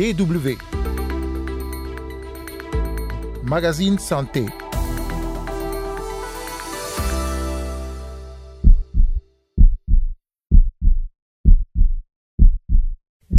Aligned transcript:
DW. 0.00 0.56
Magazine 3.44 3.98
Santé. 3.98 4.46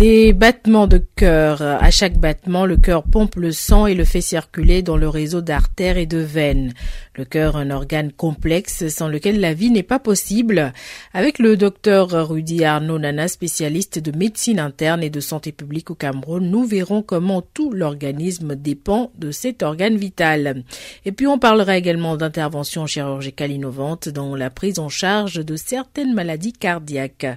Des 0.02 0.33
battements 0.33 0.88
de 0.88 0.97
cœur. 0.97 1.62
À 1.62 1.92
chaque 1.92 2.17
battement, 2.17 2.65
le 2.65 2.76
cœur 2.76 3.04
pompe 3.04 3.36
le 3.36 3.52
sang 3.52 3.86
et 3.86 3.94
le 3.94 4.04
fait 4.04 4.20
circuler 4.20 4.81
dans 4.81 4.97
le 4.97 5.08
réseau 5.08 5.42
d'artères 5.42 5.99
et 5.99 6.08
de 6.08 6.17
veines. 6.17 6.74
Le 7.13 7.24
cœur, 7.24 7.56
un 7.56 7.70
organe 7.70 8.12
complexe 8.12 8.88
sans 8.88 9.08
lequel 9.08 9.40
la 9.40 9.53
vie 9.53 9.70
n'est 9.70 9.84
pas 9.84 9.99
possible. 9.99 10.74
Avec 11.13 11.38
le 11.38 11.56
docteur 11.56 12.10
Rudy 12.28 12.63
Arnaud 12.63 12.98
Nana, 12.98 13.28
spécialiste 13.28 13.99
de 13.99 14.17
médecine 14.17 14.60
interne 14.60 15.03
et 15.03 15.12
de 15.12 15.20
santé 15.20 15.52
publique 15.52 15.92
au 15.92 15.96
Cameroun, 15.96 16.49
nous 16.49 16.66
verrons 16.66 17.03
comment 17.03 17.44
tout 17.44 17.72
l'organisme 17.72 18.55
dépend 18.55 19.11
de 19.20 19.30
cet 19.30 19.61
organe 19.61 19.97
vital. 19.97 20.63
Et 21.05 21.11
puis 21.11 21.27
on 21.27 21.38
parlera 21.38 21.77
également 21.77 22.17
d'interventions 22.17 22.88
chirurgicales 22.88 23.52
innovantes 23.52 24.09
dans 24.09 24.36
la 24.36 24.49
prise 24.49 24.80
en 24.80 24.89
charge 24.89 25.45
de 25.45 25.55
certaines 25.58 26.16
maladies 26.16 26.53
cardiaques. 26.53 27.27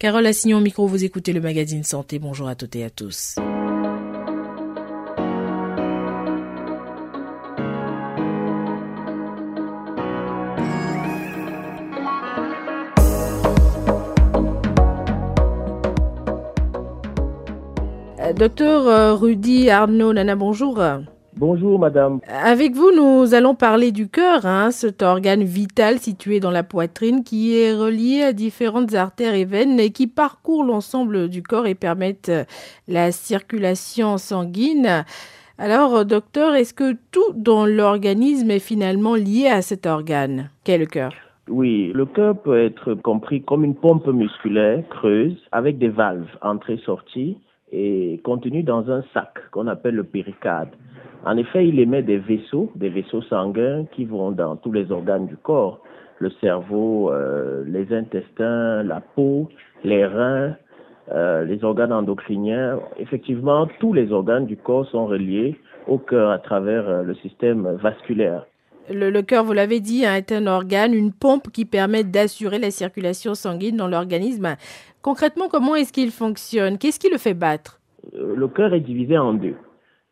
Carole 0.00 0.26
Assignon 0.26 0.60
micro, 0.60 0.88
vous 0.88 1.04
écoutez 1.04 1.32
le 1.32 1.40
magazine 1.40 1.84
Santé 1.84 2.07
bonjour 2.16 2.48
à 2.48 2.54
toutes 2.54 2.74
et 2.76 2.84
à 2.84 2.90
tous. 2.90 3.34
Euh, 18.20 18.32
docteur 18.32 18.86
euh, 18.86 19.14
Rudy 19.14 19.68
Arnaud 19.68 20.14
Nana, 20.14 20.34
bonjour. 20.34 20.80
Bonjour 21.38 21.78
madame. 21.78 22.18
Avec 22.26 22.74
vous, 22.74 22.90
nous 22.90 23.32
allons 23.32 23.54
parler 23.54 23.92
du 23.92 24.08
cœur, 24.08 24.44
hein, 24.44 24.72
cet 24.72 25.02
organe 25.04 25.44
vital 25.44 26.00
situé 26.00 26.40
dans 26.40 26.50
la 26.50 26.64
poitrine 26.64 27.22
qui 27.22 27.56
est 27.56 27.72
relié 27.72 28.22
à 28.22 28.32
différentes 28.32 28.92
artères 28.94 29.34
et 29.34 29.44
veines 29.44 29.78
et 29.78 29.90
qui 29.90 30.08
parcourt 30.08 30.64
l'ensemble 30.64 31.28
du 31.28 31.44
corps 31.44 31.68
et 31.68 31.76
permettent 31.76 32.32
la 32.88 33.12
circulation 33.12 34.18
sanguine. 34.18 35.04
Alors, 35.58 36.04
docteur, 36.04 36.56
est-ce 36.56 36.74
que 36.74 36.96
tout 37.12 37.32
dans 37.36 37.66
l'organisme 37.66 38.50
est 38.50 38.58
finalement 38.58 39.14
lié 39.14 39.46
à 39.46 39.62
cet 39.62 39.86
organe? 39.86 40.50
Qu'est 40.64 40.78
le 40.78 40.86
cœur? 40.86 41.12
Oui, 41.48 41.92
le 41.94 42.04
cœur 42.04 42.36
peut 42.36 42.60
être 42.60 42.94
compris 42.94 43.42
comme 43.42 43.62
une 43.62 43.76
pompe 43.76 44.08
musculaire 44.08 44.82
creuse 44.90 45.36
avec 45.52 45.78
des 45.78 45.88
valves 45.88 46.26
entrée-sortie 46.42 47.38
et 47.70 48.20
contenu 48.24 48.64
dans 48.64 48.90
un 48.90 49.04
sac 49.14 49.34
qu'on 49.52 49.68
appelle 49.68 49.94
le 49.94 50.04
péricarde. 50.04 50.70
En 51.24 51.36
effet, 51.36 51.66
il 51.66 51.80
émet 51.80 52.02
des 52.02 52.18
vaisseaux, 52.18 52.70
des 52.74 52.88
vaisseaux 52.88 53.22
sanguins 53.22 53.86
qui 53.92 54.04
vont 54.04 54.30
dans 54.30 54.56
tous 54.56 54.72
les 54.72 54.90
organes 54.92 55.26
du 55.26 55.36
corps, 55.36 55.80
le 56.20 56.30
cerveau, 56.40 57.10
euh, 57.12 57.64
les 57.66 57.92
intestins, 57.94 58.82
la 58.82 59.00
peau, 59.00 59.48
les 59.84 60.06
reins, 60.06 60.56
euh, 61.12 61.44
les 61.44 61.62
organes 61.64 61.92
endocriniens. 61.92 62.78
Effectivement, 62.98 63.68
tous 63.80 63.92
les 63.92 64.12
organes 64.12 64.46
du 64.46 64.56
corps 64.56 64.86
sont 64.86 65.06
reliés 65.06 65.58
au 65.86 65.98
cœur 65.98 66.30
à 66.30 66.38
travers 66.38 66.88
euh, 66.88 67.02
le 67.02 67.14
système 67.16 67.68
vasculaire. 67.82 68.46
Le, 68.90 69.10
le 69.10 69.22
cœur, 69.22 69.44
vous 69.44 69.52
l'avez 69.52 69.80
dit, 69.80 70.06
hein, 70.06 70.14
est 70.14 70.32
un 70.32 70.46
organe, 70.46 70.94
une 70.94 71.12
pompe 71.12 71.50
qui 71.52 71.64
permet 71.64 72.04
d'assurer 72.04 72.58
la 72.58 72.70
circulation 72.70 73.34
sanguine 73.34 73.76
dans 73.76 73.88
l'organisme. 73.88 74.56
Concrètement, 75.02 75.48
comment 75.48 75.74
est-ce 75.74 75.92
qu'il 75.92 76.10
fonctionne? 76.10 76.78
Qu'est-ce 76.78 76.98
qui 76.98 77.10
le 77.10 77.18
fait 77.18 77.34
battre? 77.34 77.80
Le 78.14 78.48
cœur 78.48 78.72
est 78.72 78.80
divisé 78.80 79.18
en 79.18 79.34
deux 79.34 79.56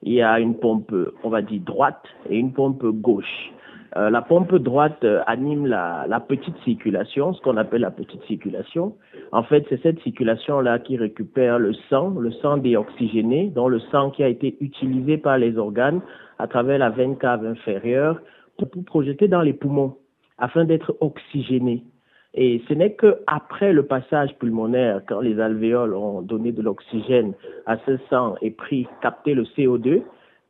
il 0.02 0.12
y 0.12 0.22
a 0.22 0.38
une 0.40 0.56
pompe, 0.56 0.94
on 1.24 1.28
va 1.28 1.42
dire, 1.42 1.60
droite 1.60 2.02
et 2.28 2.38
une 2.38 2.52
pompe 2.52 2.84
gauche. 2.84 3.52
Euh, 3.96 4.10
la 4.10 4.20
pompe 4.20 4.54
droite 4.56 5.04
euh, 5.04 5.22
anime 5.26 5.66
la, 5.66 6.20
petite 6.28 6.56
circulation, 6.64 7.32
ce 7.32 7.40
qu'on 7.40 7.56
appelle 7.56 7.80
la 7.80 7.90
petite 7.90 8.22
circulation. 8.24 8.94
En 9.32 9.42
fait, 9.42 9.64
c'est 9.68 9.80
cette 9.82 10.00
circulation-là 10.00 10.80
qui 10.80 10.98
récupère 10.98 11.58
le 11.58 11.72
sang, 11.88 12.10
le 12.10 12.30
sang 12.30 12.58
déoxygéné, 12.58 13.50
dont 13.54 13.68
le 13.68 13.78
sang 13.78 14.10
qui 14.10 14.22
a 14.22 14.28
été 14.28 14.56
utilisé 14.60 15.16
par 15.16 15.38
les 15.38 15.56
organes 15.56 16.00
à 16.38 16.46
travers 16.46 16.78
la 16.78 16.90
veine 16.90 17.16
cave 17.16 17.46
inférieure 17.46 18.20
pour, 18.58 18.68
pour 18.68 18.84
projeter 18.84 19.28
dans 19.28 19.42
les 19.42 19.54
poumons 19.54 19.96
afin 20.36 20.64
d'être 20.64 20.94
oxygéné. 21.00 21.82
Et 22.36 22.62
ce 22.68 22.74
n'est 22.74 22.94
qu'après 22.94 23.72
le 23.72 23.84
passage 23.84 24.34
pulmonaire, 24.38 25.00
quand 25.08 25.20
les 25.20 25.40
alvéoles 25.40 25.94
ont 25.94 26.20
donné 26.20 26.52
de 26.52 26.60
l'oxygène 26.60 27.32
à 27.64 27.78
ce 27.86 27.96
sang 28.10 28.34
et 28.42 28.50
pris, 28.50 28.86
capté 29.00 29.32
le 29.32 29.44
CO2, 29.44 30.02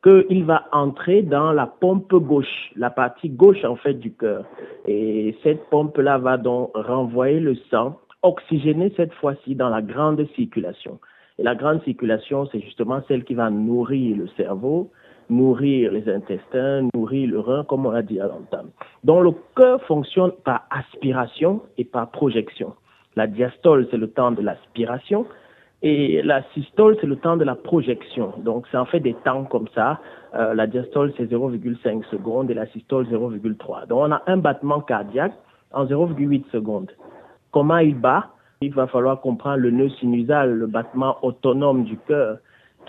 qu'il 0.03 0.45
va 0.45 0.65
entrer 0.73 1.23
dans 1.23 1.53
la 1.53 1.67
pompe 1.67 2.13
gauche, 2.15 2.73
la 2.75 2.91
partie 2.91 3.31
gauche 3.31 3.65
en 3.65 3.77
fait 3.77 3.95
du 3.95 4.13
cœur. 4.13 4.45
Et 4.87 5.37
cette 5.45 5.69
pompe-là 5.71 6.19
va 6.19 6.37
donc 6.39 6.71
renvoyer 6.75 7.39
le 7.39 7.55
sang, 7.71 7.99
oxygéné 8.23 8.93
cette 8.97 9.15
fois-ci 9.15 9.55
dans 9.55 9.69
la 9.69 9.83
grande 9.83 10.27
circulation. 10.35 10.99
Et 11.39 11.45
la 11.45 11.55
grande 11.55 11.83
circulation, 11.85 12.49
c'est 12.51 12.61
justement 12.61 13.01
celle 13.07 13.25
qui 13.25 13.35
va 13.35 13.51
nourrir 13.51 14.17
le 14.17 14.27
cerveau, 14.37 14.91
nourrir 15.29 15.93
les 15.93 16.09
intestins, 16.09 16.89
nourrir 16.95 17.31
le 17.31 17.41
rein, 17.41 17.65
comme 17.65 17.87
on 17.87 17.91
a 17.91 18.03
dit 18.03 18.21
à 18.21 18.27
l'entame. 18.27 18.71
Donc 19.05 19.25
le 19.25 19.31
cœur 19.57 19.83
fonctionne 19.85 20.33
par 20.45 20.67
aspiration 20.71 21.63
et 21.79 21.85
par 21.85 22.11
projection. 22.11 22.75
La 23.17 23.27
diastole, 23.27 23.89
c'est 23.91 23.97
le 23.97 24.09
temps 24.09 24.31
de 24.31 24.43
l'aspiration. 24.43 25.27
Et 25.83 26.23
la 26.23 26.43
systole, 26.55 26.97
c'est 27.01 27.07
le 27.07 27.17
temps 27.17 27.37
de 27.37 27.45
la 27.45 27.55
projection. 27.55 28.35
Donc, 28.39 28.67
c'est 28.71 28.77
en 28.77 28.87
fait 28.87 29.01
des 29.01 29.15
temps 29.15 29.45
comme 29.45 29.69
ça. 29.75 30.01
Euh, 30.35 30.55
la 30.55 30.67
diastole, 30.67 31.13
c'est 31.17 31.31
0,5 31.31 32.05
secondes 32.11 32.51
et 32.51 32.55
la 32.55 32.67
systole, 32.67 33.07
0,3. 33.07 33.87
Donc, 33.87 33.99
on 34.01 34.13
a 34.13 34.23
un 34.27 34.37
battement 34.39 34.81
cardiaque 34.81 35.35
en 35.73 35.85
0,8 35.87 36.51
secondes. 36.51 36.91
Comment 37.53 37.79
il 37.79 37.95
bat? 37.95 38.29
Il 38.63 38.73
va 38.73 38.87
falloir 38.87 39.21
comprendre 39.21 39.59
le 39.59 39.71
nœud 39.71 39.91
sinusal, 40.01 40.53
le 40.53 40.67
battement 40.67 41.19
autonome 41.23 41.85
du 41.85 41.99
cœur 41.99 42.39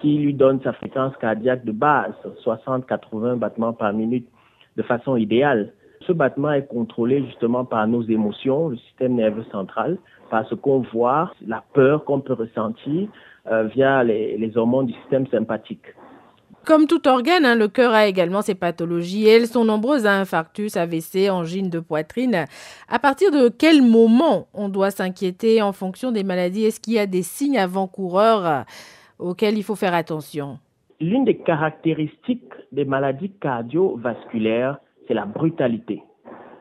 qui 0.01 0.17
lui 0.17 0.33
donne 0.33 0.61
sa 0.63 0.73
fréquence 0.73 1.15
cardiaque 1.17 1.65
de 1.65 1.71
base, 1.71 2.13
60-80 2.45 3.35
battements 3.35 3.73
par 3.73 3.93
minute, 3.93 4.27
de 4.75 4.83
façon 4.83 5.17
idéale. 5.17 5.73
Ce 6.05 6.11
battement 6.11 6.51
est 6.51 6.67
contrôlé 6.67 7.23
justement 7.25 7.65
par 7.65 7.87
nos 7.87 8.03
émotions, 8.03 8.69
le 8.69 8.77
système 8.77 9.15
nerveux 9.15 9.45
central, 9.51 9.97
par 10.29 10.47
ce 10.47 10.55
qu'on 10.55 10.79
voit, 10.93 11.31
la 11.45 11.63
peur 11.73 12.05
qu'on 12.05 12.21
peut 12.21 12.33
ressentir 12.33 13.09
euh, 13.51 13.63
via 13.63 14.03
les, 14.03 14.51
hormones 14.55 14.85
du 14.85 14.93
système 14.93 15.27
sympathique. 15.27 15.85
Comme 16.65 16.85
tout 16.85 17.07
organe, 17.07 17.45
hein, 17.45 17.55
le 17.55 17.69
cœur 17.69 17.93
a 17.93 18.07
également 18.07 18.41
ses 18.41 18.55
pathologies 18.55 19.25
et 19.25 19.29
elles 19.29 19.47
sont 19.47 19.63
nombreuses, 19.63 20.05
à 20.05 20.19
infarctus, 20.19 20.75
AVC, 20.75 21.29
angine 21.29 21.69
de 21.69 21.79
poitrine. 21.79 22.45
À 22.89 22.99
partir 22.99 23.31
de 23.31 23.47
quel 23.47 23.81
moment 23.81 24.47
on 24.53 24.67
doit 24.67 24.91
s'inquiéter 24.91 25.61
en 25.61 25.71
fonction 25.71 26.11
des 26.11 26.23
maladies? 26.23 26.65
Est-ce 26.65 26.81
qu'il 26.81 26.93
y 26.93 26.99
a 26.99 27.07
des 27.07 27.23
signes 27.23 27.57
avant-coureurs? 27.57 28.65
Auxquels 29.19 29.57
il 29.57 29.63
faut 29.63 29.75
faire 29.75 29.93
attention 29.93 30.59
L'une 30.99 31.25
des 31.25 31.37
caractéristiques 31.37 32.53
des 32.71 32.85
maladies 32.85 33.31
cardiovasculaires, 33.39 34.79
c'est 35.07 35.13
la 35.13 35.25
brutalité. 35.25 36.01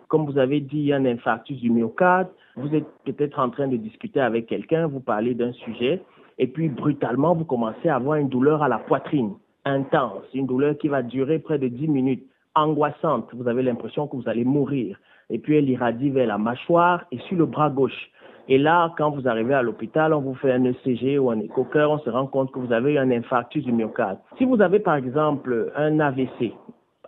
Comme 0.09 0.27
vous 0.27 0.39
avez 0.39 0.61
dit, 0.61 0.93
un 0.93 1.05
infarctus 1.07 1.59
du 1.59 1.71
myocarde, 1.71 2.29
vous 2.57 2.75
êtes 2.75 2.87
peut-être 3.05 3.39
en 3.39 3.51
train 3.51 3.67
de 3.67 3.77
discuter 3.77 4.21
avec 4.21 4.47
quelqu'un, 4.47 4.87
vous 4.87 5.01
parlez 5.01 5.35
d'un 5.35 5.53
sujet, 5.53 6.03
et 6.39 6.47
puis 6.47 6.69
brutalement, 6.69 7.35
vous 7.35 7.45
commencez 7.45 7.89
à 7.89 7.97
avoir 7.97 8.19
une 8.19 8.29
douleur 8.29 8.63
à 8.63 8.69
la 8.69 8.79
poitrine, 8.79 9.35
intense, 9.65 10.23
une 10.35 10.47
douleur 10.47 10.77
qui 10.79 10.89
va 10.89 11.03
durer 11.03 11.39
près 11.39 11.59
de 11.59 11.69
10 11.69 11.89
minutes, 11.89 12.25
angoissante, 12.55 13.29
vous 13.35 13.49
avez 13.49 13.63
l'impression 13.63 14.07
que 14.07 14.17
vous 14.17 14.29
allez 14.29 14.45
mourir, 14.45 14.99
et 15.31 15.39
puis 15.39 15.57
elle 15.57 15.69
irradie 15.69 16.11
vers 16.11 16.27
la 16.27 16.39
mâchoire 16.39 17.05
et 17.11 17.19
sur 17.21 17.37
le 17.37 17.47
bras 17.47 17.71
gauche. 17.71 18.11
Et 18.49 18.59
là, 18.59 18.95
quand 18.97 19.11
vous 19.11 19.27
arrivez 19.27 19.55
à 19.55 19.63
l'hôpital, 19.63 20.15
on 20.15 20.21
vous 20.21 20.35
fait 20.35 20.53
un 20.53 20.65
ECG 20.65 21.19
ou 21.19 21.31
un 21.31 21.41
écho-cœur, 21.41 21.91
on 21.91 21.99
se 21.99 22.11
rend 22.11 22.27
compte 22.27 22.53
que 22.53 22.61
vous 22.61 22.73
avez 22.73 22.97
un 22.97 23.11
infarctus 23.11 23.65
du 23.65 23.73
myocarde. 23.73 24.19
Si 24.39 24.45
vous 24.45 24.61
avez 24.61 24.79
par 24.79 24.95
exemple 24.95 25.73
un 25.75 25.99
AVC, 25.99 26.53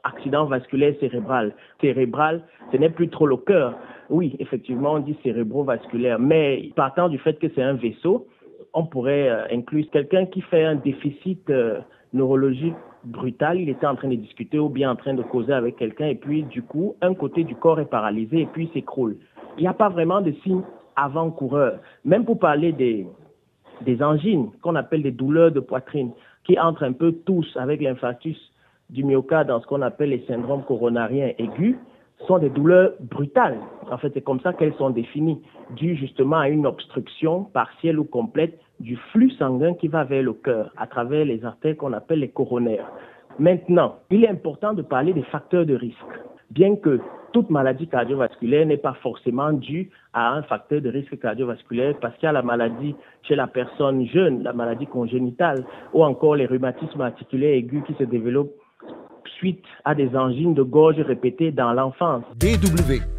accident 0.03 0.47
vasculaire 0.47 0.95
cérébral, 0.99 1.55
cérébral, 1.81 2.43
ce 2.73 2.77
n'est 2.77 2.91
plus 2.91 3.09
trop 3.09 3.27
le 3.27 3.37
cœur. 3.37 3.75
Oui, 4.11 4.37
effectivement, 4.41 4.95
on 4.95 4.99
dit 4.99 5.17
cérébrovasculaire, 5.23 6.19
mais 6.19 6.71
partant 6.75 7.09
du 7.09 7.19
fait 7.19 7.39
que 7.39 7.47
c'est 7.55 7.63
un 7.63 7.75
vaisseau, 7.75 8.27
on 8.75 8.87
pourrait 8.87 9.29
euh, 9.29 9.45
inclure 9.53 9.87
quelqu'un 9.93 10.27
qui 10.27 10.41
fait 10.41 10.65
un 10.65 10.77
déficit 10.77 11.49
euh, 11.51 11.79
neurologique 12.13 12.75
brutal, 13.05 13.61
il 13.61 13.69
était 13.69 13.87
en 13.87 13.95
train 13.95 14.09
de 14.09 14.17
discuter 14.17 14.59
ou 14.59 14.69
bien 14.69 14.91
en 14.91 14.97
train 14.97 15.15
de 15.15 15.23
causer 15.23 15.53
avec 15.53 15.77
quelqu'un 15.77 16.07
et 16.07 16.15
puis 16.17 16.43
du 16.43 16.63
coup, 16.63 16.97
un 17.01 17.15
côté 17.15 17.45
du 17.45 17.55
corps 17.55 17.79
est 17.81 17.89
paralysé 17.89 18.41
et 18.41 18.47
puis 18.47 18.71
s'écroule. 18.75 19.17
Il 19.57 19.63
n'y 19.63 19.69
a 19.69 19.73
pas 19.73 19.89
vraiment 19.89 20.21
de 20.21 20.33
signe 20.43 20.63
avant-coureurs. 20.99 21.79
Même 22.05 22.25
pour 22.25 22.39
parler 22.39 22.73
des, 22.73 23.07
des 23.83 24.03
angines, 24.03 24.51
qu'on 24.63 24.75
appelle 24.75 25.03
des 25.03 25.13
douleurs 25.13 25.53
de 25.53 25.61
poitrine, 25.61 26.13
qui 26.45 26.59
entrent 26.59 26.83
un 26.83 26.93
peu 26.93 27.13
tous 27.13 27.47
avec 27.57 27.81
l'infarctus 27.81 28.39
du 28.91 29.05
myocarde 29.05 29.49
dans 29.49 29.61
ce 29.61 29.67
qu'on 29.67 29.83
appelle 29.83 30.11
les 30.11 30.25
syndromes 30.27 30.65
coronariens 30.65 31.33
aigus, 31.39 31.77
sont 32.27 32.39
des 32.39 32.51
douleurs 32.51 32.93
brutales. 33.01 33.59
En 33.91 33.99
fait, 33.99 34.11
c'est 34.13 34.23
comme 34.23 34.41
ça 34.41 34.53
qu'elles 34.53 34.75
sont 34.75 34.91
définies, 34.91 35.41
dues 35.77 35.95
justement 35.97 36.39
à 36.39 36.49
une 36.49 36.67
obstruction 36.67 37.45
partielle 37.45 37.99
ou 37.99 38.05
complète 38.05 38.59
du 38.81 38.97
flux 39.13 39.31
sanguin 39.33 39.75
qui 39.75 39.89
va 39.89 40.05
vers 40.05 40.23
le 40.23 40.33
cœur 40.33 40.73
à 40.77 40.87
travers 40.87 41.25
les 41.25 41.45
artères 41.45 41.77
qu'on 41.77 41.93
appelle 41.93 42.21
les 42.21 42.31
coronaires. 42.31 42.91
Maintenant, 43.39 43.97
il 44.11 44.25
est 44.25 44.29
important 44.29 44.75
de 44.75 44.83
parler 44.83 45.13
des 45.13 45.23
facteurs 45.23 45.65
de 45.65 45.75
risque. 45.75 45.97
Bien 46.51 46.75
que 46.77 47.01
toute 47.33 47.51
maladie 47.51 47.89
cardiovasculaire 47.89 48.67
n'est 48.67 48.77
pas 48.77 48.95
forcément 49.03 49.53
due 49.53 49.91
à 50.13 50.33
un 50.33 50.43
facteur 50.43 50.81
de 50.81 50.89
risque 50.89 51.19
cardiovasculaire 51.19 51.95
parce 52.01 52.15
qu'il 52.17 52.25
y 52.25 52.31
a 52.31 52.33
la 52.33 52.43
maladie 52.43 52.95
chez 53.23 53.37
la 53.37 53.47
personne 53.47 54.07
jeune, 54.07 54.43
la 54.43 54.53
maladie 54.53 54.87
congénitale 54.87 55.65
ou 55.93 56.05
encore 56.05 56.37
les 56.37 56.47
rhumatismes 56.47 57.01
articulaires 57.01 57.55
aigus 57.55 57.83
qui 57.87 57.95
se 57.95 58.05
développent 58.05 58.55
suite 59.39 59.65
à 59.85 59.95
des 59.95 60.17
angines 60.17 60.55
de 60.55 60.63
gorge 60.63 61.01
répétées 61.01 61.53
dans 61.53 61.73
l'enfance. 61.73 62.25
DW 62.37 63.18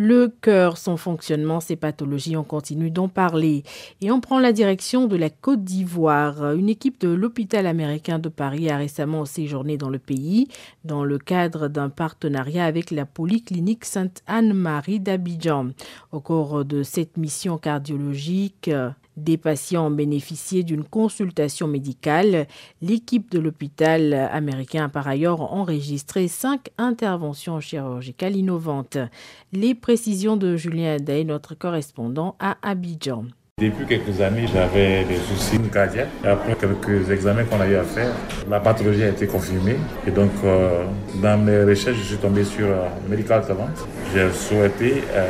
le 0.00 0.28
cœur, 0.28 0.78
son 0.78 0.96
fonctionnement, 0.96 1.60
ses 1.60 1.76
pathologies, 1.76 2.34
on 2.34 2.42
continue 2.42 2.90
d'en 2.90 3.08
parler. 3.08 3.64
Et 4.00 4.10
on 4.10 4.22
prend 4.22 4.40
la 4.40 4.54
direction 4.54 5.06
de 5.06 5.14
la 5.14 5.28
Côte 5.28 5.62
d'Ivoire. 5.62 6.54
Une 6.54 6.70
équipe 6.70 6.98
de 7.02 7.10
l'hôpital 7.10 7.66
américain 7.66 8.18
de 8.18 8.30
Paris 8.30 8.70
a 8.70 8.78
récemment 8.78 9.26
séjourné 9.26 9.76
dans 9.76 9.90
le 9.90 9.98
pays 9.98 10.48
dans 10.84 11.04
le 11.04 11.18
cadre 11.18 11.68
d'un 11.68 11.90
partenariat 11.90 12.64
avec 12.64 12.90
la 12.90 13.04
polyclinique 13.04 13.84
Sainte-Anne-Marie 13.84 15.00
d'Abidjan. 15.00 15.72
Au 16.12 16.20
cours 16.20 16.64
de 16.64 16.82
cette 16.82 17.18
mission 17.18 17.58
cardiologique, 17.58 18.70
des 19.22 19.36
patients 19.36 19.86
ont 19.86 19.90
bénéficié 19.90 20.62
d'une 20.62 20.84
consultation 20.84 21.66
médicale. 21.66 22.46
L'équipe 22.82 23.30
de 23.30 23.38
l'hôpital 23.38 24.14
américain 24.14 24.84
a 24.84 24.88
par 24.88 25.08
ailleurs 25.08 25.52
enregistré 25.52 26.28
cinq 26.28 26.70
interventions 26.78 27.60
chirurgicales 27.60 28.36
innovantes. 28.36 28.98
Les 29.52 29.74
précisions 29.74 30.36
de 30.36 30.56
Julien 30.56 30.96
Day, 30.96 31.24
notre 31.24 31.54
correspondant 31.54 32.36
à 32.38 32.56
Abidjan. 32.62 33.24
Depuis 33.60 33.84
quelques 33.84 34.18
années, 34.22 34.46
j'avais 34.50 35.04
des 35.04 35.16
soucis 35.16 35.58
cardiaques. 35.70 36.08
Après 36.24 36.54
quelques 36.54 37.10
examens 37.10 37.44
qu'on 37.44 37.60
a 37.60 37.68
eu 37.68 37.76
à 37.76 37.82
faire, 37.82 38.10
la 38.48 38.58
pathologie 38.58 39.02
a 39.02 39.08
été 39.08 39.26
confirmée. 39.26 39.76
Et 40.06 40.10
donc, 40.10 40.30
euh, 40.44 40.84
dans 41.16 41.38
mes 41.38 41.64
recherches, 41.64 41.98
je 41.98 42.02
suis 42.04 42.16
tombé 42.16 42.42
sur 42.42 42.66
euh, 42.66 42.88
Medical 43.06 43.46
Talent. 43.46 43.68
J'ai 44.14 44.32
souhaité 44.32 45.04
euh, 45.12 45.26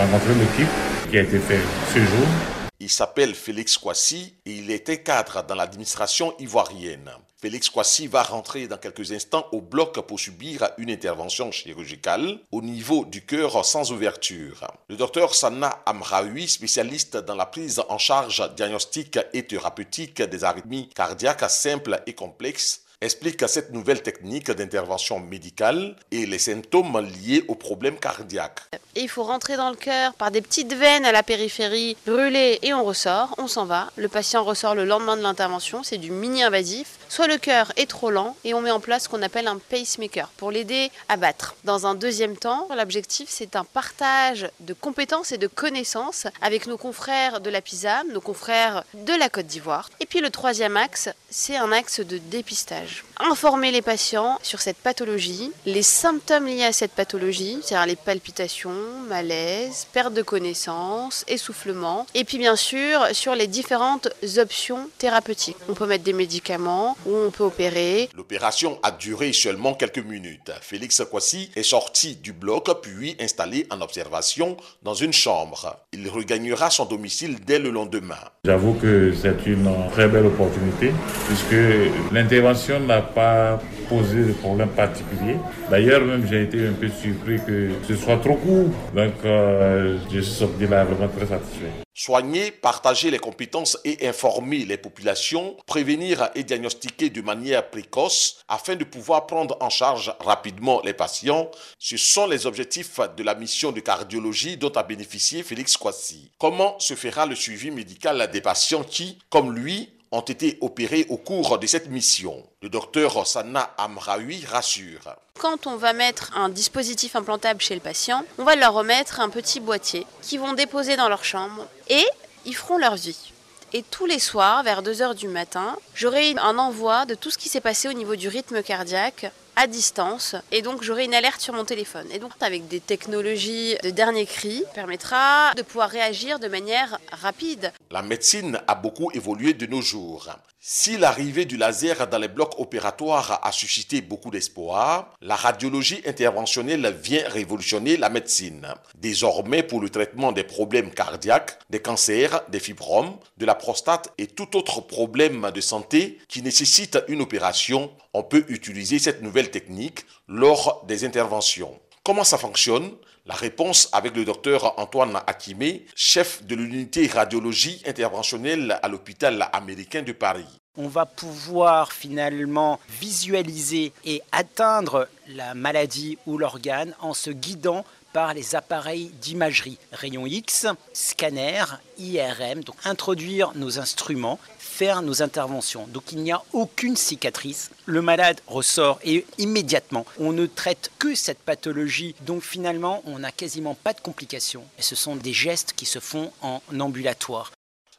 rencontrer 0.00 0.32
l'équipe 0.40 0.72
qui 1.10 1.18
a 1.18 1.22
été 1.22 1.38
faite 1.38 1.60
ce 1.92 1.98
jour 1.98 2.55
il 2.86 2.90
s'appelle 2.90 3.34
Félix 3.34 3.78
Kwasi 3.78 4.36
et 4.46 4.52
il 4.52 4.70
était 4.70 5.02
cadre 5.02 5.42
dans 5.42 5.56
l'administration 5.56 6.36
ivoirienne. 6.38 7.10
Félix 7.36 7.68
Kwasi 7.68 8.06
va 8.06 8.22
rentrer 8.22 8.68
dans 8.68 8.76
quelques 8.76 9.10
instants 9.10 9.48
au 9.50 9.60
bloc 9.60 9.98
pour 10.06 10.20
subir 10.20 10.70
une 10.78 10.92
intervention 10.92 11.50
chirurgicale 11.50 12.38
au 12.52 12.62
niveau 12.62 13.04
du 13.04 13.26
cœur 13.26 13.64
sans 13.64 13.90
ouverture. 13.90 14.68
Le 14.88 14.94
docteur 14.94 15.34
Sanna 15.34 15.82
Amraoui, 15.84 16.46
spécialiste 16.46 17.16
dans 17.16 17.34
la 17.34 17.46
prise 17.46 17.82
en 17.88 17.98
charge 17.98 18.54
diagnostique 18.54 19.18
et 19.32 19.44
thérapeutique 19.44 20.22
des 20.22 20.44
arythmies 20.44 20.88
cardiaques 20.90 21.50
simples 21.50 22.00
et 22.06 22.14
complexes, 22.14 22.85
explique 23.02 23.46
cette 23.46 23.72
nouvelle 23.72 24.02
technique 24.02 24.50
d'intervention 24.50 25.20
médicale 25.20 25.96
et 26.10 26.24
les 26.24 26.38
symptômes 26.38 26.98
liés 27.00 27.44
aux 27.46 27.54
problèmes 27.54 27.98
cardiaques. 27.98 28.60
il 28.94 29.08
faut 29.08 29.22
rentrer 29.22 29.56
dans 29.56 29.68
le 29.68 29.76
cœur 29.76 30.14
par 30.14 30.30
des 30.30 30.40
petites 30.40 30.72
veines 30.72 31.04
à 31.04 31.12
la 31.12 31.22
périphérie, 31.22 31.96
brûler 32.06 32.58
et 32.62 32.72
on 32.72 32.84
ressort, 32.84 33.34
on 33.36 33.48
s'en 33.48 33.66
va. 33.66 33.90
Le 33.96 34.08
patient 34.08 34.42
ressort 34.44 34.74
le 34.74 34.86
lendemain 34.86 35.16
de 35.16 35.22
l'intervention, 35.22 35.82
c'est 35.82 35.98
du 35.98 36.10
mini-invasif. 36.10 36.98
Soit 37.08 37.28
le 37.28 37.38
cœur 37.38 37.72
est 37.76 37.88
trop 37.88 38.10
lent 38.10 38.36
et 38.44 38.52
on 38.54 38.60
met 38.60 38.70
en 38.70 38.80
place 38.80 39.04
ce 39.04 39.08
qu'on 39.08 39.22
appelle 39.22 39.46
un 39.46 39.58
pacemaker 39.58 40.28
pour 40.36 40.50
l'aider 40.50 40.90
à 41.08 41.16
battre. 41.16 41.54
Dans 41.64 41.86
un 41.86 41.94
deuxième 41.94 42.36
temps, 42.36 42.68
l'objectif 42.76 43.28
c'est 43.30 43.56
un 43.56 43.64
partage 43.64 44.48
de 44.60 44.74
compétences 44.74 45.32
et 45.32 45.38
de 45.38 45.46
connaissances 45.46 46.26
avec 46.42 46.66
nos 46.66 46.76
confrères 46.76 47.40
de 47.40 47.50
la 47.50 47.60
PISA, 47.60 48.02
nos 48.12 48.20
confrères 48.20 48.84
de 48.94 49.12
la 49.12 49.28
Côte 49.28 49.46
d'Ivoire. 49.46 49.88
Et 50.00 50.06
puis 50.06 50.20
le 50.20 50.30
troisième 50.30 50.76
axe, 50.76 51.08
c'est 51.30 51.56
un 51.56 51.72
axe 51.72 52.00
de 52.00 52.18
dépistage. 52.18 53.04
Informer 53.18 53.70
les 53.70 53.82
patients 53.82 54.38
sur 54.42 54.60
cette 54.60 54.76
pathologie, 54.76 55.52
les 55.64 55.82
symptômes 55.82 56.46
liés 56.46 56.64
à 56.64 56.72
cette 56.72 56.92
pathologie, 56.92 57.58
c'est-à-dire 57.62 57.86
les 57.86 57.96
palpitations, 57.96 58.70
malaise, 59.08 59.86
perte 59.92 60.12
de 60.12 60.22
connaissance, 60.22 61.24
essoufflement, 61.28 62.06
et 62.14 62.24
puis 62.24 62.38
bien 62.38 62.56
sûr 62.56 63.06
sur 63.12 63.34
les 63.34 63.46
différentes 63.46 64.08
options 64.36 64.90
thérapeutiques. 64.98 65.56
On 65.68 65.74
peut 65.74 65.86
mettre 65.86 66.04
des 66.04 66.12
médicaments, 66.12 66.95
où 67.04 67.14
on 67.14 67.30
peut 67.30 67.44
opérer. 67.44 68.08
L'opération 68.16 68.78
a 68.82 68.90
duré 68.90 69.32
seulement 69.32 69.74
quelques 69.74 69.98
minutes. 70.04 70.50
Félix 70.60 71.02
Kwasi 71.10 71.50
est 71.54 71.62
sorti 71.62 72.16
du 72.16 72.32
bloc 72.32 72.70
puis 72.82 73.16
installé 73.20 73.66
en 73.70 73.80
observation 73.80 74.56
dans 74.82 74.94
une 74.94 75.12
chambre. 75.12 75.76
Il 75.92 76.08
regagnera 76.08 76.70
son 76.70 76.86
domicile 76.86 77.38
dès 77.44 77.58
le 77.58 77.70
lendemain. 77.70 78.16
J'avoue 78.44 78.74
que 78.74 79.12
c'est 79.14 79.46
une 79.46 79.70
très 79.92 80.08
belle 80.08 80.26
opportunité 80.26 80.92
puisque 81.26 82.12
l'intervention 82.12 82.80
n'a 82.80 83.02
pas 83.02 83.60
posé 83.88 84.24
de 84.24 84.32
problème 84.32 84.70
particulier. 84.70 85.36
D'ailleurs, 85.70 86.02
même 86.02 86.26
j'ai 86.28 86.42
été 86.42 86.66
un 86.66 86.72
peu 86.72 86.88
surpris 86.88 87.38
que 87.46 87.70
ce 87.86 87.96
soit 87.96 88.18
trop 88.18 88.36
court. 88.36 88.68
Donc, 88.94 89.14
euh, 89.24 89.98
je 90.12 90.20
suis 90.20 90.34
sorti 90.34 90.66
là 90.66 90.84
vraiment 90.84 91.08
très 91.08 91.26
satisfait. 91.26 91.72
Soigner, 91.98 92.50
partager 92.50 93.10
les 93.10 93.18
compétences 93.18 93.78
et 93.82 94.06
informer 94.06 94.66
les 94.66 94.76
populations, 94.76 95.56
prévenir 95.66 96.28
et 96.34 96.44
diagnostiquer 96.44 97.08
de 97.08 97.22
manière 97.22 97.70
précoce 97.70 98.44
afin 98.48 98.76
de 98.76 98.84
pouvoir 98.84 99.26
prendre 99.26 99.56
en 99.62 99.70
charge 99.70 100.14
rapidement 100.20 100.82
les 100.84 100.92
patients, 100.92 101.50
ce 101.78 101.96
sont 101.96 102.26
les 102.26 102.46
objectifs 102.46 103.00
de 103.16 103.22
la 103.22 103.34
mission 103.34 103.72
de 103.72 103.80
cardiologie 103.80 104.58
dont 104.58 104.72
a 104.72 104.82
bénéficié 104.82 105.42
Félix 105.42 105.78
Kwasi. 105.78 106.30
Comment 106.38 106.78
se 106.78 106.92
fera 106.92 107.24
le 107.24 107.34
suivi 107.34 107.70
médical 107.70 108.28
des 108.30 108.42
patients 108.42 108.84
qui, 108.84 109.18
comme 109.30 109.54
lui, 109.54 109.95
ont 110.12 110.20
été 110.20 110.58
opérés 110.60 111.06
au 111.08 111.16
cours 111.16 111.58
de 111.58 111.66
cette 111.66 111.88
mission. 111.88 112.42
Le 112.62 112.68
docteur 112.68 113.26
Sanna 113.26 113.74
Amraoui 113.78 114.44
rassure. 114.46 115.16
Quand 115.38 115.66
on 115.66 115.76
va 115.76 115.92
mettre 115.92 116.36
un 116.36 116.48
dispositif 116.48 117.16
implantable 117.16 117.60
chez 117.60 117.74
le 117.74 117.80
patient, 117.80 118.24
on 118.38 118.44
va 118.44 118.56
leur 118.56 118.72
remettre 118.72 119.20
un 119.20 119.28
petit 119.28 119.60
boîtier 119.60 120.06
qu'ils 120.22 120.40
vont 120.40 120.54
déposer 120.54 120.96
dans 120.96 121.08
leur 121.08 121.24
chambre 121.24 121.66
et 121.88 122.04
ils 122.44 122.56
feront 122.56 122.78
leur 122.78 122.96
vie. 122.96 123.32
Et 123.72 123.82
tous 123.82 124.06
les 124.06 124.20
soirs, 124.20 124.62
vers 124.62 124.82
2h 124.82 125.14
du 125.14 125.28
matin, 125.28 125.76
j'aurai 125.94 126.34
un 126.38 126.56
envoi 126.56 127.04
de 127.04 127.14
tout 127.14 127.30
ce 127.30 127.38
qui 127.38 127.48
s'est 127.48 127.60
passé 127.60 127.88
au 127.88 127.92
niveau 127.92 128.16
du 128.16 128.28
rythme 128.28 128.62
cardiaque 128.62 129.26
à 129.56 129.66
distance 129.66 130.36
et 130.52 130.62
donc 130.62 130.82
j'aurai 130.82 131.06
une 131.06 131.14
alerte 131.14 131.40
sur 131.40 131.54
mon 131.54 131.64
téléphone. 131.64 132.06
Et 132.12 132.18
donc 132.18 132.32
avec 132.40 132.68
des 132.68 132.80
technologies 132.80 133.76
de 133.82 133.90
dernier 133.90 134.26
cri 134.26 134.62
permettra 134.74 135.54
de 135.54 135.62
pouvoir 135.62 135.88
réagir 135.88 136.38
de 136.38 136.48
manière 136.48 136.98
rapide. 137.10 137.72
La 137.90 138.02
médecine 138.02 138.60
a 138.68 138.74
beaucoup 138.74 139.10
évolué 139.12 139.54
de 139.54 139.66
nos 139.66 139.80
jours. 139.80 140.30
Si 140.68 140.98
l'arrivée 140.98 141.44
du 141.44 141.56
laser 141.56 142.08
dans 142.08 142.18
les 142.18 142.26
blocs 142.26 142.58
opératoires 142.58 143.38
a 143.44 143.52
suscité 143.52 144.00
beaucoup 144.00 144.32
d'espoir, 144.32 145.14
la 145.20 145.36
radiologie 145.36 146.02
interventionnelle 146.04 146.92
vient 147.00 147.22
révolutionner 147.28 147.96
la 147.96 148.08
médecine. 148.08 148.66
Désormais, 148.96 149.62
pour 149.62 149.80
le 149.80 149.90
traitement 149.90 150.32
des 150.32 150.42
problèmes 150.42 150.90
cardiaques, 150.90 151.56
des 151.70 151.78
cancers, 151.78 152.42
des 152.48 152.58
fibromes, 152.58 153.16
de 153.36 153.46
la 153.46 153.54
prostate 153.54 154.12
et 154.18 154.26
tout 154.26 154.56
autre 154.56 154.80
problème 154.80 155.52
de 155.54 155.60
santé 155.60 156.18
qui 156.26 156.42
nécessite 156.42 156.98
une 157.06 157.20
opération, 157.20 157.92
on 158.12 158.24
peut 158.24 158.44
utiliser 158.48 158.98
cette 158.98 159.22
nouvelle 159.22 159.45
technique 159.46 160.04
lors 160.28 160.84
des 160.86 161.04
interventions. 161.04 161.78
Comment 162.02 162.24
ça 162.24 162.38
fonctionne? 162.38 162.92
La 163.26 163.34
réponse 163.34 163.88
avec 163.92 164.14
le 164.14 164.24
docteur 164.24 164.78
Antoine 164.78 165.20
Akimé, 165.26 165.86
chef 165.96 166.44
de 166.44 166.54
l'unité 166.54 167.08
radiologie 167.08 167.82
interventionnelle 167.84 168.78
à 168.80 168.86
l'hôpital 168.86 169.48
américain 169.52 170.02
de 170.02 170.12
Paris. 170.12 170.46
On 170.76 170.86
va 170.86 171.06
pouvoir 171.06 171.92
finalement 171.92 172.78
visualiser 172.88 173.92
et 174.04 174.22
atteindre 174.30 175.08
la 175.26 175.54
maladie 175.54 176.18
ou 176.26 176.38
l'organe 176.38 176.94
en 177.00 177.14
se 177.14 177.30
guidant 177.30 177.84
par 178.16 178.32
les 178.32 178.54
appareils 178.54 179.10
d'imagerie, 179.20 179.76
rayons 179.92 180.24
X, 180.24 180.66
scanner, 180.94 181.64
IRM, 181.98 182.64
donc 182.64 182.76
introduire 182.86 183.52
nos 183.54 183.78
instruments 183.78 184.38
faire 184.76 185.02
nos 185.02 185.22
interventions. 185.22 185.86
Donc 185.88 186.12
il 186.12 186.18
n'y 186.18 186.32
a 186.32 186.42
aucune 186.54 186.96
cicatrice. 186.96 187.70
Le 187.84 188.00
malade 188.00 188.40
ressort 188.46 188.98
et 189.04 189.26
immédiatement, 189.36 190.06
on 190.18 190.32
ne 190.32 190.46
traite 190.46 190.90
que 190.98 191.14
cette 191.14 191.38
pathologie. 191.38 192.14
Donc 192.26 192.42
finalement, 192.42 193.02
on 193.06 193.18
n'a 193.18 193.32
quasiment 193.32 193.74
pas 193.74 193.92
de 193.94 194.00
complications. 194.00 194.64
Et 194.78 194.82
ce 194.82 194.94
sont 194.94 195.16
des 195.16 195.32
gestes 195.32 195.72
qui 195.74 195.86
se 195.86 195.98
font 195.98 196.30
en 196.42 196.60
ambulatoire. 196.78 197.52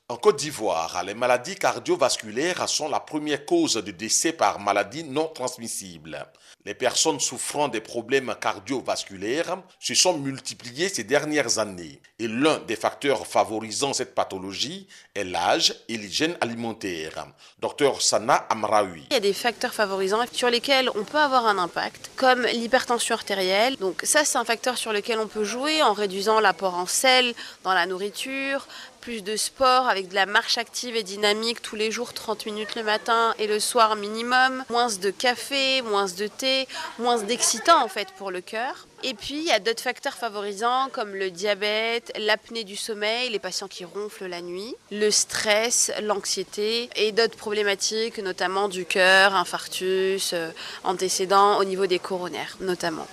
En 0.09 0.15
Côte 0.15 0.37
d'Ivoire, 0.37 1.03
les 1.03 1.13
maladies 1.13 1.57
cardiovasculaires 1.57 2.69
sont 2.69 2.87
la 2.87 3.01
première 3.01 3.45
cause 3.45 3.73
de 3.73 3.91
décès 3.91 4.31
par 4.31 4.57
maladie 4.57 5.03
non 5.03 5.27
transmissible. 5.27 6.25
Les 6.63 6.73
personnes 6.73 7.19
souffrant 7.19 7.67
des 7.67 7.81
problèmes 7.81 8.33
cardiovasculaires 8.39 9.57
se 9.81 9.93
sont 9.95 10.17
multipliées 10.17 10.87
ces 10.87 11.03
dernières 11.03 11.59
années 11.59 11.99
et 12.19 12.29
l'un 12.29 12.59
des 12.59 12.77
facteurs 12.77 13.27
favorisant 13.27 13.91
cette 13.91 14.15
pathologie 14.15 14.87
est 15.13 15.25
l'âge 15.25 15.75
et 15.89 15.97
l'hygiène 15.97 16.37
alimentaire. 16.39 17.27
Docteur 17.59 18.01
Sana 18.01 18.47
Amraoui. 18.49 19.07
Il 19.09 19.13
y 19.13 19.17
a 19.17 19.19
des 19.19 19.33
facteurs 19.33 19.73
favorisants 19.73 20.23
sur 20.31 20.49
lesquels 20.49 20.89
on 20.95 21.03
peut 21.03 21.19
avoir 21.19 21.47
un 21.47 21.57
impact, 21.57 22.11
comme 22.15 22.43
l'hypertension 22.43 23.15
artérielle. 23.15 23.75
Donc 23.75 24.03
ça, 24.03 24.23
c'est 24.23 24.37
un 24.37 24.45
facteur 24.45 24.77
sur 24.77 24.93
lequel 24.93 25.19
on 25.19 25.27
peut 25.27 25.43
jouer 25.43 25.83
en 25.83 25.91
réduisant 25.91 26.39
l'apport 26.39 26.75
en 26.75 26.85
sel 26.85 27.33
dans 27.65 27.73
la 27.73 27.85
nourriture, 27.85 28.67
plus 29.07 29.23
de 29.23 29.37
sport 29.37 29.87
avec 29.87 30.09
de 30.09 30.15
la 30.15 30.25
marche 30.25 30.57
active 30.57 30.97
et 30.97 31.01
dynamique 31.01 31.61
tous 31.61 31.77
les 31.77 31.91
jours, 31.91 32.11
30 32.11 32.45
minutes 32.45 32.75
le 32.75 32.83
matin 32.83 33.33
et 33.39 33.47
le 33.47 33.57
soir 33.57 33.95
minimum, 33.95 34.65
moins 34.69 34.89
de 34.89 35.11
café, 35.11 35.81
moins 35.81 36.07
de 36.07 36.27
thé, 36.27 36.67
moins 36.99 37.17
d'excitants 37.17 37.81
en 37.81 37.87
fait 37.87 38.09
pour 38.17 38.31
le 38.31 38.41
cœur. 38.41 38.85
Et 39.03 39.13
puis 39.13 39.35
il 39.35 39.45
y 39.45 39.51
a 39.51 39.59
d'autres 39.59 39.81
facteurs 39.81 40.15
favorisants 40.15 40.89
comme 40.91 41.15
le 41.15 41.31
diabète, 41.31 42.11
l'apnée 42.19 42.65
du 42.65 42.75
sommeil, 42.75 43.29
les 43.29 43.39
patients 43.39 43.69
qui 43.69 43.85
ronflent 43.85 44.27
la 44.27 44.41
nuit, 44.41 44.75
le 44.91 45.09
stress, 45.09 45.89
l'anxiété 46.01 46.89
et 46.97 47.13
d'autres 47.13 47.37
problématiques 47.37 48.17
notamment 48.17 48.67
du 48.67 48.83
cœur, 48.83 49.35
infarctus, 49.35 50.31
euh, 50.33 50.51
antécédents 50.83 51.59
au 51.59 51.63
niveau 51.63 51.87
des 51.87 51.99
coronaires 51.99 52.57
notamment. 52.59 53.07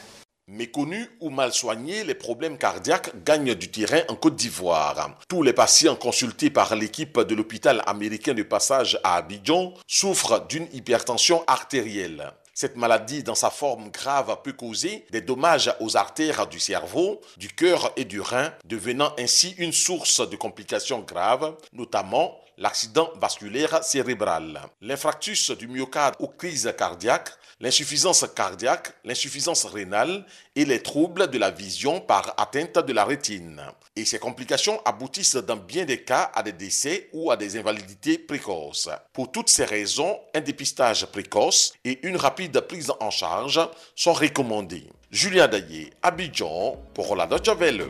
Méconnus 0.46 1.08
ou 1.20 1.30
mal 1.30 1.54
soignés, 1.54 2.04
les 2.04 2.14
problèmes 2.14 2.58
cardiaques 2.58 3.24
gagnent 3.24 3.54
du 3.54 3.70
terrain 3.70 4.02
en 4.08 4.14
Côte 4.14 4.36
d'Ivoire. 4.36 5.16
Tous 5.26 5.42
les 5.42 5.54
patients 5.54 5.96
consultés 5.96 6.50
par 6.50 6.74
l'équipe 6.76 7.18
de 7.18 7.34
l'hôpital 7.34 7.82
américain 7.86 8.34
de 8.34 8.42
passage 8.42 9.00
à 9.04 9.16
Abidjan 9.16 9.72
souffrent 9.86 10.46
d'une 10.46 10.68
hypertension 10.74 11.42
artérielle. 11.46 12.30
Cette 12.52 12.76
maladie, 12.76 13.22
dans 13.22 13.34
sa 13.34 13.48
forme 13.48 13.90
grave, 13.90 14.36
peut 14.44 14.52
causer 14.52 15.06
des 15.10 15.22
dommages 15.22 15.74
aux 15.80 15.96
artères 15.96 16.46
du 16.46 16.60
cerveau, 16.60 17.22
du 17.38 17.48
cœur 17.48 17.92
et 17.96 18.04
du 18.04 18.20
rein, 18.20 18.52
devenant 18.64 19.12
ainsi 19.18 19.54
une 19.56 19.72
source 19.72 20.28
de 20.28 20.36
complications 20.36 21.00
graves, 21.00 21.56
notamment 21.72 22.38
l'accident 22.58 23.10
vasculaire 23.16 23.82
cérébral, 23.82 24.60
l'infractus 24.80 25.50
du 25.50 25.68
myocarde 25.68 26.14
ou 26.20 26.28
crise 26.28 26.72
cardiaque, 26.76 27.30
l'insuffisance 27.60 28.26
cardiaque, 28.34 28.92
l'insuffisance 29.04 29.64
rénale 29.64 30.24
et 30.56 30.64
les 30.64 30.82
troubles 30.82 31.28
de 31.28 31.38
la 31.38 31.50
vision 31.50 32.00
par 32.00 32.34
atteinte 32.36 32.78
de 32.78 32.92
la 32.92 33.04
rétine. 33.04 33.62
Et 33.96 34.04
ces 34.04 34.18
complications 34.18 34.80
aboutissent 34.84 35.36
dans 35.36 35.56
bien 35.56 35.84
des 35.84 36.02
cas 36.02 36.30
à 36.34 36.42
des 36.42 36.52
décès 36.52 37.08
ou 37.12 37.30
à 37.30 37.36
des 37.36 37.58
invalidités 37.58 38.18
précoces. 38.18 38.88
Pour 39.12 39.30
toutes 39.30 39.50
ces 39.50 39.64
raisons, 39.64 40.18
un 40.34 40.40
dépistage 40.40 41.06
précoce 41.06 41.74
et 41.84 42.06
une 42.06 42.16
rapide 42.16 42.60
prise 42.60 42.92
en 43.00 43.10
charge 43.10 43.60
sont 43.94 44.12
recommandés. 44.12 44.88
Julien 45.10 45.46
Daillé, 45.46 45.92
Abidjan, 46.02 46.76
pour 46.92 47.14
la 47.14 47.26
Deutsche 47.26 47.56
Welle. 47.56 47.86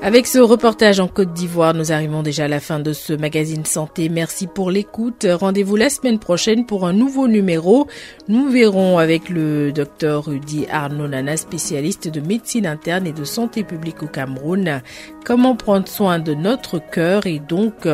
Avec 0.00 0.28
ce 0.28 0.38
reportage 0.38 1.00
en 1.00 1.08
Côte 1.08 1.32
d'Ivoire, 1.32 1.74
nous 1.74 1.90
arrivons 1.90 2.22
déjà 2.22 2.44
à 2.44 2.48
la 2.48 2.60
fin 2.60 2.78
de 2.78 2.92
ce 2.92 3.12
magazine 3.12 3.64
santé. 3.64 4.08
Merci 4.08 4.46
pour 4.46 4.70
l'écoute. 4.70 5.26
Rendez-vous 5.28 5.74
la 5.74 5.90
semaine 5.90 6.20
prochaine 6.20 6.66
pour 6.66 6.86
un 6.86 6.92
nouveau 6.92 7.26
numéro. 7.26 7.88
Nous 8.28 8.48
verrons 8.48 8.98
avec 8.98 9.28
le 9.28 9.72
docteur 9.72 10.26
Rudy 10.26 10.66
Arnaud 10.70 11.08
Nana, 11.08 11.36
spécialiste 11.36 12.06
de 12.06 12.20
médecine 12.20 12.66
interne 12.66 13.08
et 13.08 13.12
de 13.12 13.24
santé 13.24 13.64
publique 13.64 14.04
au 14.04 14.06
Cameroun, 14.06 14.82
comment 15.24 15.56
prendre 15.56 15.88
soin 15.88 16.20
de 16.20 16.32
notre 16.32 16.78
cœur 16.78 17.26
et 17.26 17.40
donc, 17.40 17.88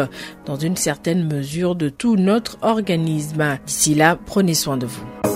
dans 0.44 0.56
une 0.56 0.76
certaine 0.76 1.26
mesure, 1.26 1.74
de 1.74 1.88
tout 1.88 2.16
notre 2.16 2.58
organisme. 2.60 3.58
D'ici 3.66 3.94
là, 3.94 4.18
prenez 4.26 4.54
soin 4.54 4.76
de 4.76 4.86
vous. 4.86 5.33